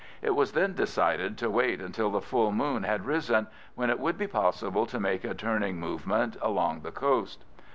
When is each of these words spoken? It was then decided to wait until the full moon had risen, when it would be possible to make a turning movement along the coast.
It 0.23 0.31
was 0.35 0.53
then 0.53 0.73
decided 0.73 1.37
to 1.37 1.49
wait 1.51 1.79
until 1.79 2.09
the 2.09 2.21
full 2.21 2.51
moon 2.51 2.81
had 2.81 3.05
risen, 3.05 3.45
when 3.75 3.91
it 3.91 3.99
would 3.99 4.17
be 4.17 4.25
possible 4.25 4.87
to 4.87 4.99
make 4.99 5.23
a 5.23 5.35
turning 5.35 5.79
movement 5.79 6.37
along 6.41 6.79
the 6.81 6.91
coast. 6.91 7.45